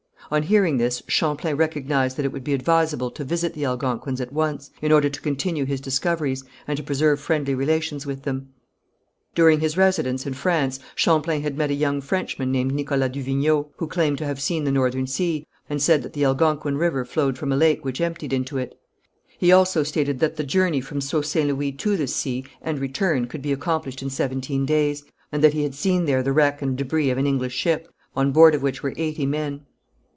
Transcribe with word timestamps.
On 0.29 0.43
hearing 0.43 0.77
this, 0.77 1.03
Champlain 1.09 1.57
recognized 1.57 2.15
that 2.15 2.23
it 2.23 2.31
would 2.31 2.45
be 2.45 2.53
advisable 2.53 3.11
to 3.11 3.25
visit 3.25 3.53
the 3.53 3.65
Algonquins 3.65 4.21
at 4.21 4.31
once, 4.31 4.71
in 4.81 4.89
order 4.89 5.09
to 5.09 5.19
continue 5.19 5.65
his 5.65 5.81
discoveries, 5.81 6.45
and 6.65 6.77
to 6.77 6.83
preserve 6.83 7.19
friendly 7.19 7.53
relations 7.53 8.05
with 8.05 8.23
them. 8.23 8.47
During 9.35 9.59
his 9.59 9.75
residence 9.75 10.25
in 10.25 10.33
France, 10.33 10.79
Champlain 10.95 11.41
had 11.41 11.57
met 11.57 11.69
a 11.69 11.73
young 11.73 11.99
Frenchman 11.99 12.49
named 12.49 12.71
Nicholas 12.73 13.11
du 13.11 13.21
Vignau, 13.21 13.71
who 13.75 13.87
claimed 13.87 14.17
to 14.19 14.25
have 14.25 14.39
seen 14.41 14.63
the 14.63 14.71
Northern 14.71 15.05
Sea, 15.05 15.45
and 15.69 15.81
said 15.81 16.01
that 16.01 16.13
the 16.13 16.23
Algonquin 16.23 16.77
River 16.77 17.03
flowed 17.03 17.37
from 17.37 17.51
a 17.51 17.57
lake 17.57 17.83
which 17.83 17.99
emptied 17.99 18.31
into 18.31 18.57
it. 18.57 18.79
He 19.37 19.51
also 19.51 19.83
stated 19.83 20.21
that 20.21 20.37
the 20.37 20.45
journey 20.45 20.79
from 20.79 21.01
Sault 21.01 21.25
St. 21.25 21.49
Louis 21.49 21.73
to 21.73 21.97
this 21.97 22.15
sea 22.15 22.45
and 22.61 22.79
return 22.79 23.27
could 23.27 23.41
be 23.41 23.51
accomplished 23.51 24.01
in 24.01 24.09
seventeen 24.09 24.65
days, 24.65 25.03
and 25.29 25.43
that 25.43 25.51
he 25.53 25.63
had 25.63 25.75
seen 25.75 26.05
there 26.05 26.23
the 26.23 26.31
wreck 26.31 26.61
and 26.61 26.79
débris 26.79 27.11
of 27.11 27.17
an 27.17 27.27
English 27.27 27.53
ship, 27.55 27.89
on 28.15 28.31
board 28.31 28.55
of 28.55 28.61
which 28.63 28.81
were 28.81 28.93
eighty 28.95 29.25
men. 29.25 29.65